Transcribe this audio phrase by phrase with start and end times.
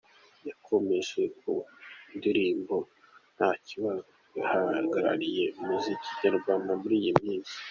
[0.47, 1.51] Yakomereje ku
[2.17, 2.75] ndirimbo
[3.33, 7.55] 'Ntakibazo' ihagarariye umuziki nyarwanda muri iyi minsi.